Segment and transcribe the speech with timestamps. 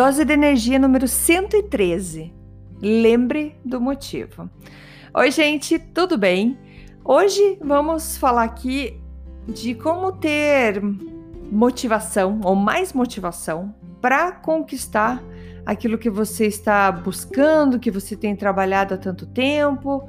[0.00, 2.32] Dose de energia número 113.
[2.80, 4.48] Lembre do motivo.
[5.12, 6.58] Oi, gente, tudo bem?
[7.04, 8.98] Hoje vamos falar aqui
[9.46, 10.80] de como ter
[11.52, 15.22] motivação ou mais motivação para conquistar
[15.66, 20.08] aquilo que você está buscando, que você tem trabalhado há tanto tempo,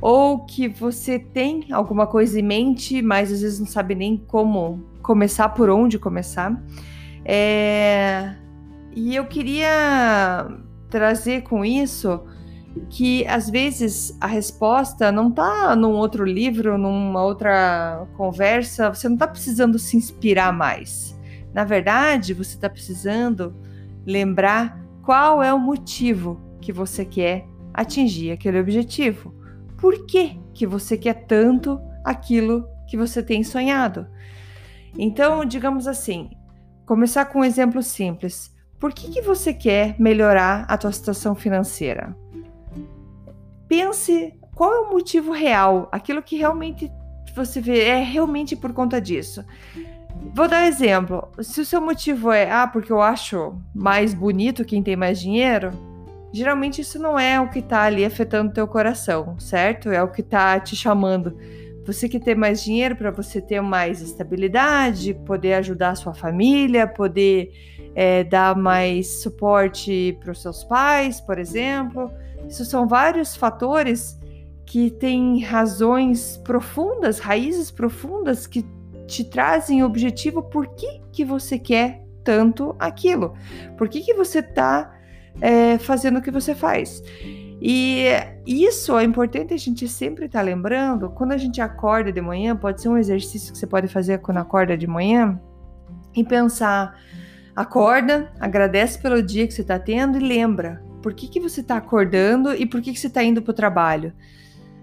[0.00, 4.84] ou que você tem alguma coisa em mente, mas às vezes não sabe nem como
[5.00, 6.60] começar, por onde começar.
[7.24, 8.34] É
[8.98, 10.48] e eu queria
[10.90, 12.20] trazer com isso
[12.90, 19.14] que às vezes a resposta não está num outro livro, numa outra conversa, você não
[19.14, 21.16] está precisando se inspirar mais.
[21.54, 23.54] Na verdade, você está precisando
[24.04, 29.32] lembrar qual é o motivo que você quer atingir aquele objetivo.
[29.76, 34.08] Por que, que você quer tanto aquilo que você tem sonhado?
[34.98, 36.30] Então, digamos assim,
[36.84, 38.57] começar com um exemplo simples.
[38.78, 42.16] Por que, que você quer melhorar a tua situação financeira?
[43.66, 46.90] Pense qual é o motivo real, aquilo que realmente
[47.34, 49.44] você vê é realmente por conta disso.
[50.34, 51.28] Vou dar um exemplo.
[51.40, 55.70] Se o seu motivo é, ah, porque eu acho mais bonito quem tem mais dinheiro,
[56.32, 59.90] geralmente isso não é o que está ali afetando teu coração, certo?
[59.90, 61.36] É o que está te chamando.
[61.86, 66.86] Você quer ter mais dinheiro para você ter mais estabilidade, poder ajudar a sua família,
[66.86, 67.50] poder
[67.94, 72.10] é, dar mais suporte para os seus pais, por exemplo.
[72.48, 74.18] Isso são vários fatores
[74.64, 78.64] que têm razões profundas, raízes profundas que
[79.06, 83.34] te trazem o objetivo por que, que você quer tanto aquilo,
[83.78, 84.94] por que, que você está
[85.40, 87.02] é, fazendo o que você faz.
[87.60, 88.04] E
[88.46, 92.54] isso é importante a gente sempre estar tá lembrando, quando a gente acorda de manhã,
[92.54, 95.40] pode ser um exercício que você pode fazer quando acorda de manhã,
[96.14, 96.98] e pensar
[97.58, 101.76] Acorda, agradece pelo dia que você está tendo e lembra por que, que você está
[101.76, 104.12] acordando e por que, que você está indo para o trabalho.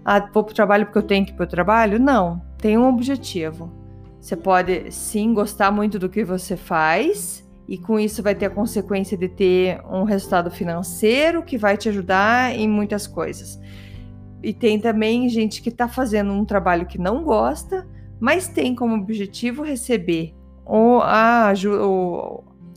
[0.04, 1.98] Ah, vou para o trabalho porque eu tenho que ir para o trabalho?
[1.98, 3.72] Não, tem um objetivo.
[4.20, 8.50] Você pode sim gostar muito do que você faz e com isso vai ter a
[8.50, 13.58] consequência de ter um resultado financeiro que vai te ajudar em muitas coisas.
[14.42, 17.88] E tem também gente que está fazendo um trabalho que não gosta,
[18.20, 20.34] mas tem como objetivo receber
[20.66, 21.54] ou a,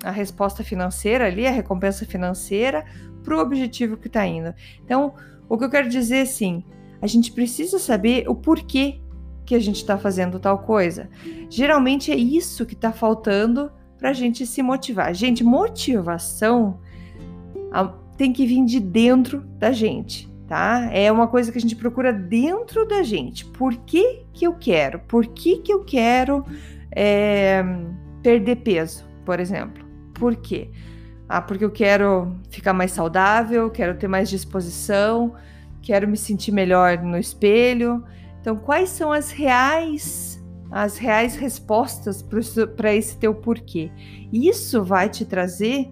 [0.04, 2.86] a resposta financeira ali, a recompensa financeira,
[3.24, 4.54] para o objetivo que está indo.
[4.84, 5.14] Então,
[5.48, 6.64] o que eu quero dizer assim,
[7.02, 9.00] a gente precisa saber o porquê
[9.46, 11.10] que a gente está fazendo tal coisa.
[11.50, 15.14] Geralmente é isso que está faltando para a gente se motivar.
[15.14, 16.80] Gente, motivação
[18.16, 20.90] tem que vir de dentro da gente, tá?
[20.92, 23.46] É uma coisa que a gente procura dentro da gente.
[23.46, 25.00] Por que, que eu quero?
[25.00, 26.46] Por que, que eu quero
[26.92, 27.64] é,
[28.22, 29.89] perder peso, por exemplo?
[30.20, 30.70] Por quê?
[31.28, 35.34] Ah, porque eu quero ficar mais saudável, quero ter mais disposição,
[35.82, 38.04] quero me sentir melhor no espelho.
[38.42, 40.38] Então, quais são as reais
[40.72, 42.24] as reais respostas
[42.76, 43.92] para esse teu porquê?
[44.32, 45.92] Isso vai te trazer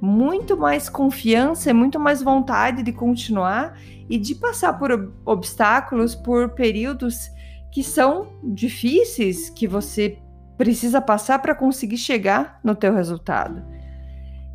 [0.00, 7.30] muito mais confiança, muito mais vontade de continuar e de passar por obstáculos, por períodos
[7.70, 10.18] que são difíceis, que você
[10.56, 13.62] precisa passar para conseguir chegar no teu resultado.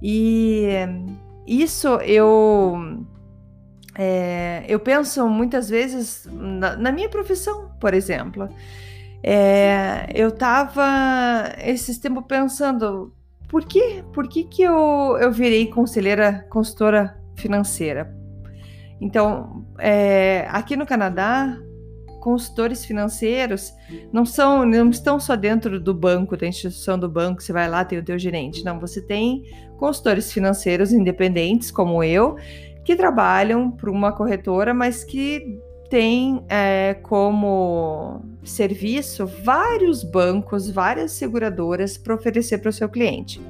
[0.02, 0.68] E
[1.46, 3.06] isso eu
[3.96, 8.48] é, eu penso muitas vezes na, na minha profissão, por exemplo.
[9.22, 13.14] É, eu estava esses tempos pensando
[13.50, 18.16] por que, por que, que eu, eu virei conselheira, consultora financeira?
[19.02, 21.58] Então, é, aqui no Canadá,
[22.20, 23.74] consultores financeiros
[24.12, 27.84] não são, não estão só dentro do banco, da instituição do banco, você vai lá,
[27.84, 28.64] tem o teu gerente.
[28.64, 29.44] Não, você tem
[29.78, 32.36] consultores financeiros independentes, como eu,
[32.84, 41.98] que trabalham para uma corretora, mas que tem é, como serviço vários bancos, várias seguradoras
[41.98, 43.42] para oferecer para o seu cliente.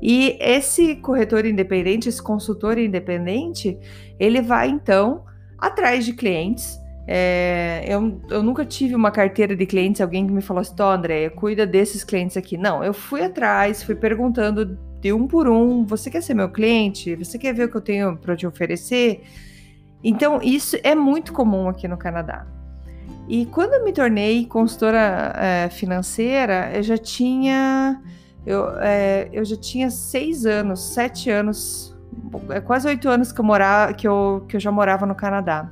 [0.00, 3.78] E esse corretor independente, esse consultor independente,
[4.18, 5.24] ele vai então
[5.58, 6.78] atrás de clientes
[7.10, 10.84] É, eu, eu nunca tive uma carteira de clientes, alguém que me falou assim, Tô,
[10.84, 12.58] André, cuida desses clientes aqui.
[12.58, 17.16] Não, eu fui atrás, fui perguntando de um por um, você quer ser meu cliente?
[17.16, 19.22] Você quer ver o que eu tenho para te oferecer?
[20.04, 22.46] Então, isso é muito comum aqui no Canadá.
[23.26, 28.02] E quando eu me tornei consultora é, financeira, eu já tinha
[28.46, 31.94] eu, é, eu já tinha seis anos, sete anos,
[32.50, 35.70] é quase oito anos que eu, morava, que, eu, que eu já morava no Canadá.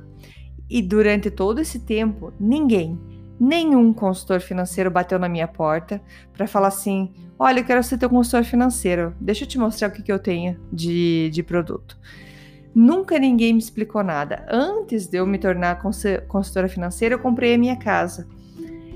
[0.69, 2.99] E durante todo esse tempo, ninguém,
[3.39, 6.01] nenhum consultor financeiro bateu na minha porta
[6.33, 9.91] para falar assim: olha, eu quero ser teu consultor financeiro, deixa eu te mostrar o
[9.91, 11.97] que, que eu tenho de, de produto.
[12.75, 14.45] Nunca ninguém me explicou nada.
[14.49, 15.81] Antes de eu me tornar
[16.27, 18.27] consultora financeira, eu comprei a minha casa.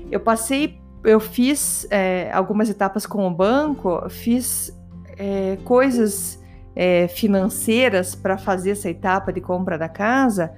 [0.08, 4.72] Eu passei, eu fiz é, algumas etapas com o banco, fiz
[5.18, 6.40] é, coisas
[6.76, 10.54] é, financeiras para fazer essa etapa de compra da casa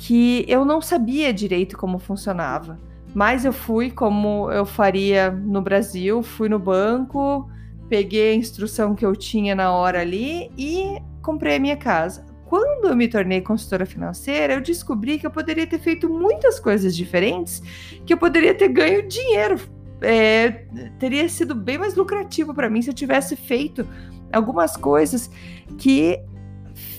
[0.00, 2.80] que eu não sabia direito como funcionava.
[3.14, 7.46] Mas eu fui como eu faria no Brasil, fui no banco,
[7.86, 12.24] peguei a instrução que eu tinha na hora ali e comprei a minha casa.
[12.46, 16.96] Quando eu me tornei consultora financeira, eu descobri que eu poderia ter feito muitas coisas
[16.96, 17.60] diferentes,
[18.06, 19.60] que eu poderia ter ganho dinheiro.
[20.00, 20.64] É,
[20.98, 23.86] teria sido bem mais lucrativo para mim se eu tivesse feito
[24.32, 25.30] algumas coisas
[25.76, 26.18] que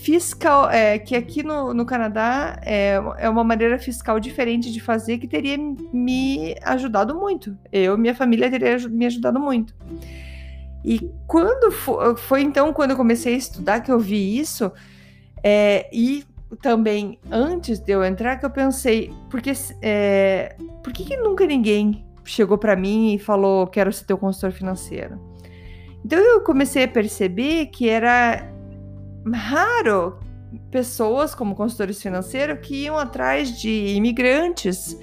[0.01, 5.19] fiscal, é, que aqui no, no Canadá é, é uma maneira fiscal diferente de fazer
[5.19, 5.55] que teria
[5.93, 7.55] me ajudado muito.
[7.71, 9.75] Eu, minha família teria me ajudado muito.
[10.83, 14.71] E quando foi, foi então quando eu comecei a estudar que eu vi isso,
[15.43, 16.25] é, e
[16.63, 22.03] também antes de eu entrar que eu pensei, porque é, por que, que nunca ninguém
[22.23, 25.21] chegou para mim e falou quero ser teu consultor financeiro?
[26.03, 28.51] Então eu comecei a perceber que era
[29.33, 30.19] raro
[30.69, 34.97] pessoas como consultores financeiros que iam atrás de imigrantes,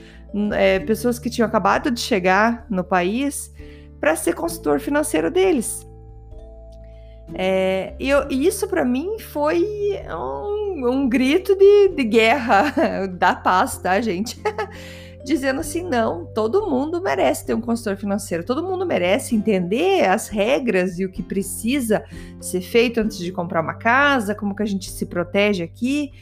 [0.52, 3.52] é, pessoas que tinham acabado de chegar no país,
[4.00, 5.86] para ser consultor financeiro deles.
[7.34, 9.64] É, e, eu, isso para mim foi
[10.08, 14.40] um, um grito de, de, guerra da paz, tá, gente?
[15.28, 20.26] Dizendo assim: não, todo mundo merece ter um consultor financeiro, todo mundo merece entender as
[20.26, 22.02] regras e o que precisa
[22.40, 26.12] ser feito antes de comprar uma casa, como que a gente se protege aqui.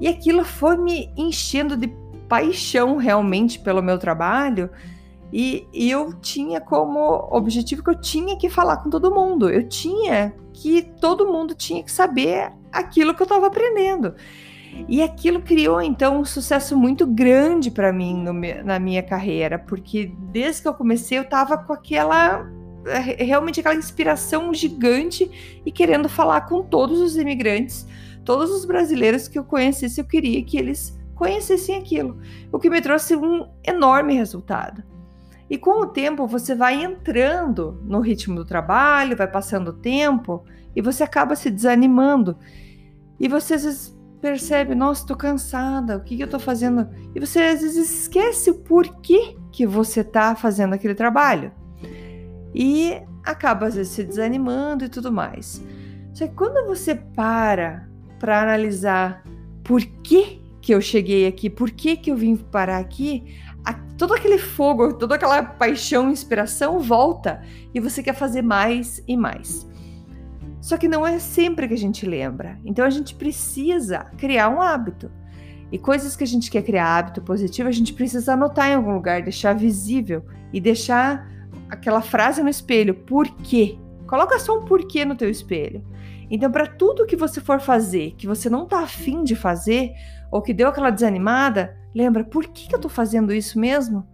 [0.00, 1.86] E aquilo foi me enchendo de
[2.28, 4.68] paixão realmente pelo meu trabalho.
[5.32, 9.48] E, e eu tinha como objetivo que eu tinha que falar com todo mundo.
[9.50, 14.16] Eu tinha que todo mundo tinha que saber aquilo que eu estava aprendendo.
[14.88, 18.32] E aquilo criou então um sucesso muito grande para mim no,
[18.64, 22.46] na minha carreira, porque desde que eu comecei eu estava com aquela
[22.86, 27.86] é, realmente aquela inspiração gigante e querendo falar com todos os imigrantes,
[28.24, 32.18] todos os brasileiros que eu conhecesse, eu queria que eles conhecessem aquilo,
[32.50, 34.82] o que me trouxe um enorme resultado.
[35.48, 40.44] E com o tempo você vai entrando no ritmo do trabalho, vai passando o tempo
[40.74, 42.36] e você acaba se desanimando.
[43.20, 46.88] E você às vezes percebe, nossa, tô cansada, o que, que eu tô fazendo?
[47.12, 51.50] E você às vezes esquece o porquê que você tá fazendo aquele trabalho.
[52.54, 55.60] E acaba às vezes se desanimando e tudo mais.
[56.14, 57.88] Só que quando você para
[58.20, 59.24] para analisar
[59.64, 64.14] por que que eu cheguei aqui, por que que eu vim parar aqui, a, todo
[64.14, 67.42] aquele fogo, toda aquela paixão, inspiração volta
[67.74, 69.66] e você quer fazer mais e mais.
[70.62, 72.56] Só que não é sempre que a gente lembra.
[72.64, 75.10] Então a gente precisa criar um hábito.
[75.72, 78.94] E coisas que a gente quer criar hábito positivo, a gente precisa anotar em algum
[78.94, 81.28] lugar, deixar visível e deixar
[81.68, 82.94] aquela frase no espelho.
[82.94, 83.76] Por quê?
[84.06, 85.84] Coloca só um porquê no teu espelho.
[86.30, 89.92] Então, para tudo que você for fazer, que você não tá afim de fazer,
[90.30, 94.06] ou que deu aquela desanimada, lembra, por que, que eu tô fazendo isso mesmo?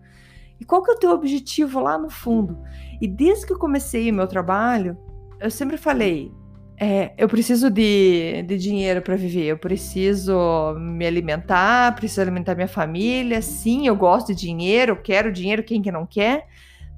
[0.58, 2.58] E qual que é o teu objetivo lá no fundo?
[3.02, 4.96] E desde que eu comecei o meu trabalho,
[5.40, 6.32] eu sempre falei,
[6.80, 10.32] é, eu preciso de, de dinheiro para viver, eu preciso
[10.78, 13.42] me alimentar, preciso alimentar minha família.
[13.42, 16.46] Sim, eu gosto de dinheiro, eu quero dinheiro, quem que não quer?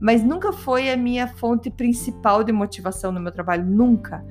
[0.00, 4.24] Mas nunca foi a minha fonte principal de motivação no meu trabalho, nunca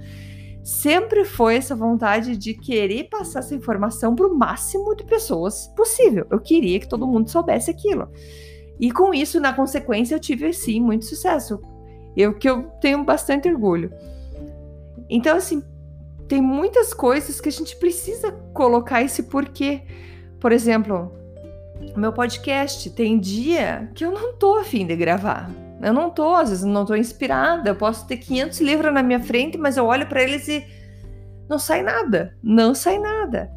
[0.70, 6.28] sempre foi essa vontade de querer passar essa informação para o máximo de pessoas possível.
[6.30, 8.08] Eu queria que todo mundo soubesse aquilo.
[8.80, 11.60] E com isso, na consequência, eu tive sim muito sucesso.
[12.16, 13.92] Eu que eu tenho bastante orgulho.
[15.10, 15.64] Então, assim,
[16.28, 19.82] tem muitas coisas que a gente precisa colocar esse porquê.
[20.40, 21.12] Por exemplo,
[21.98, 25.50] meu podcast tem dia que eu não tô afim de gravar.
[25.82, 27.70] Eu não tô, às vezes não tô inspirada.
[27.70, 30.66] Eu posso ter 500 livros na minha frente, mas eu olho para eles e
[31.50, 32.36] não sai nada.
[32.44, 33.52] Não sai nada.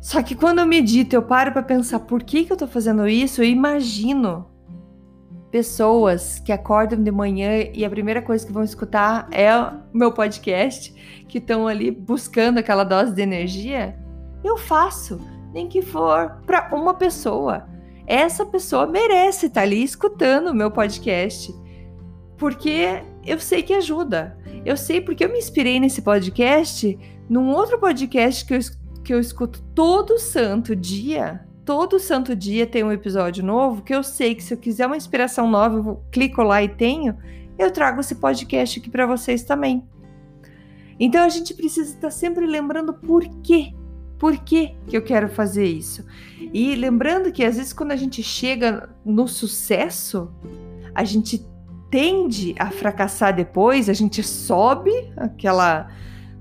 [0.00, 3.08] Só que quando eu medito, eu paro para pensar por que, que eu tô fazendo
[3.08, 4.46] isso, eu imagino
[5.50, 10.12] pessoas que acordam de manhã e a primeira coisa que vão escutar é o meu
[10.12, 10.92] podcast,
[11.26, 13.98] que estão ali buscando aquela dose de energia.
[14.44, 15.20] Eu faço,
[15.52, 17.66] nem que for para uma pessoa.
[18.06, 21.54] Essa pessoa merece estar tá ali escutando o meu podcast,
[22.36, 24.38] porque eu sei que ajuda.
[24.64, 28.58] Eu sei porque eu me inspirei nesse podcast, num outro podcast que eu,
[29.04, 31.47] que eu escuto todo santo dia.
[31.68, 34.96] Todo santo dia tem um episódio novo que eu sei que se eu quiser uma
[34.96, 37.14] inspiração nova, eu clico lá e tenho,
[37.58, 39.86] eu trago esse podcast aqui para vocês também.
[40.98, 43.74] Então a gente precisa estar sempre lembrando por quê.
[44.18, 46.06] Por que, que eu quero fazer isso?
[46.54, 50.32] E lembrando que às vezes quando a gente chega no sucesso,
[50.94, 51.46] a gente
[51.90, 55.90] tende a fracassar depois, a gente sobe aquela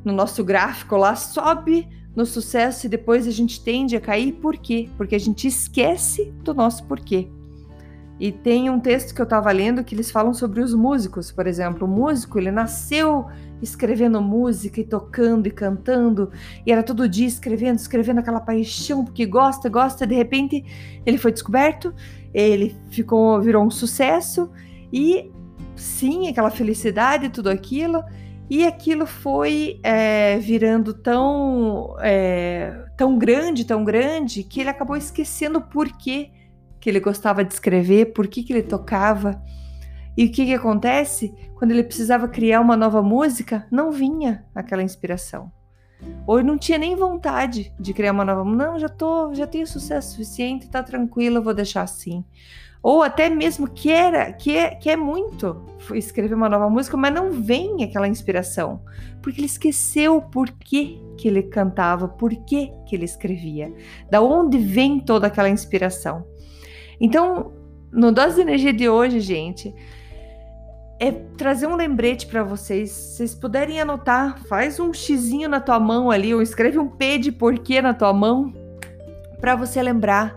[0.06, 4.34] no nosso gráfico lá, sobe no sucesso e depois a gente tende a cair.
[4.34, 4.90] Por quê?
[4.98, 7.30] Porque a gente esquece do nosso porquê.
[8.20, 11.46] E tem um texto que eu estava lendo que eles falam sobre os músicos, por
[11.46, 11.86] exemplo.
[11.86, 13.28] O músico, ele nasceu
[13.62, 16.32] escrevendo música e tocando e cantando,
[16.66, 20.66] e era todo dia escrevendo, escrevendo aquela paixão, porque gosta, gosta, de repente
[21.06, 21.94] ele foi descoberto,
[22.34, 24.50] ele ficou, virou um sucesso,
[24.92, 25.32] e
[25.76, 28.04] sim, aquela felicidade, tudo aquilo,
[28.50, 35.60] e aquilo foi é, virando tão, é, tão grande, tão grande, que ele acabou esquecendo
[35.60, 36.32] o porquê
[36.80, 39.42] que ele gostava de escrever, por que, que ele tocava.
[40.16, 41.34] E o que, que acontece?
[41.56, 45.52] Quando ele precisava criar uma nova música, não vinha aquela inspiração.
[46.26, 48.44] Ou não tinha nem vontade de criar uma nova.
[48.44, 52.24] Não, já tô, já tenho sucesso suficiente, tá tranquilo, vou deixar assim
[52.82, 55.62] ou até mesmo queira, que quer muito
[55.94, 58.82] escrever uma nova música, mas não vem aquela inspiração,
[59.22, 63.74] porque ele esqueceu por que, que ele cantava, por que, que ele escrevia,
[64.10, 66.26] da onde vem toda aquela inspiração.
[66.98, 67.52] Então,
[67.92, 69.74] no Dose de Energia de hoje, gente,
[71.00, 72.92] é trazer um lembrete para vocês.
[72.92, 77.20] Se vocês puderem anotar, faz um xizinho na tua mão ali, ou escreve um P
[77.20, 78.54] de porquê na tua mão,
[79.40, 80.36] para você lembrar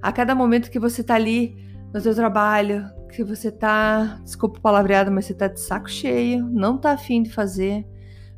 [0.00, 1.56] a cada momento que você tá ali
[1.92, 6.44] no seu trabalho, que você tá, desculpa o palavreado, mas você tá de saco cheio,
[6.44, 7.86] não tá afim de fazer.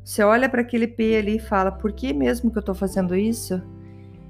[0.03, 3.15] Você olha para aquele P ali e fala: "Por que mesmo que eu tô fazendo
[3.15, 3.61] isso?"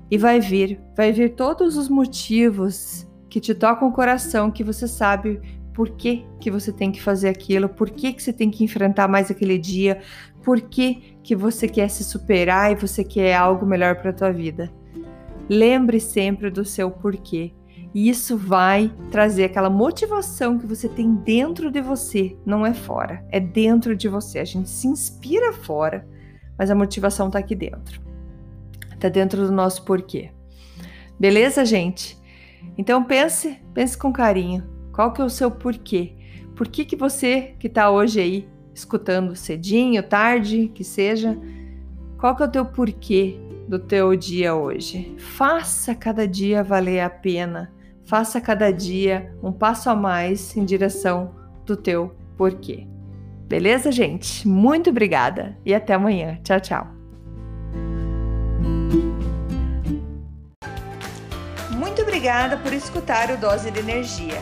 [0.09, 4.87] E vai vir, vai vir todos os motivos que te tocam o coração, que você
[4.87, 5.41] sabe
[5.77, 9.07] por que, que você tem que fazer aquilo, por que, que você tem que enfrentar
[9.07, 10.01] mais aquele dia,
[10.43, 14.31] por que, que você quer se superar e você quer algo melhor para a tua
[14.31, 14.73] vida.
[15.47, 17.53] Lembre sempre do seu porquê.
[17.93, 23.23] E isso vai trazer aquela motivação que você tem dentro de você, não é fora,
[23.29, 24.39] é dentro de você.
[24.39, 26.07] A gente se inspira fora,
[26.57, 28.01] mas a motivação está aqui dentro.
[28.95, 30.31] Está dentro do nosso porquê.
[31.19, 32.17] Beleza, gente?
[32.75, 34.76] Então pense, pense com carinho.
[34.97, 36.15] Qual que é o seu porquê?
[36.55, 41.37] Por que, que você que está hoje aí escutando cedinho, tarde, que seja,
[42.17, 45.15] qual que é o teu porquê do teu dia hoje.
[45.19, 47.71] Faça cada dia valer a pena.
[48.05, 52.87] Faça cada dia um passo a mais em direção do teu porquê.
[53.47, 54.47] Beleza, gente?
[54.47, 56.39] Muito obrigada e até amanhã.
[56.43, 56.87] Tchau, tchau.
[61.77, 64.41] Muito obrigada por escutar o Dose de Energia.